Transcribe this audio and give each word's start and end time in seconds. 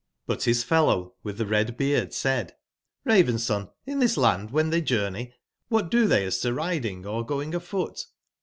*' 0.15 0.25
But 0.25 0.43
bis 0.45 0.63
fellow 0.63 1.13
witb 1.23 1.35
tbe 1.37 1.49
red 1.51 1.77
beard 1.77 2.11
said: 2.11 2.55
'*Raven/son, 3.05 3.69
in 3.85 3.99
tbis 3.99 4.17
land 4.17 4.49
wben 4.49 4.71
tbey 4.71 4.83
journey, 4.83 5.35
wbat 5.71 5.91
do 5.91 6.07
tbey 6.07 6.25
as 6.25 6.39
to 6.39 6.51
riding 6.55 7.05
or 7.05 7.23
going 7.23 7.53
afoot?" 7.53 8.07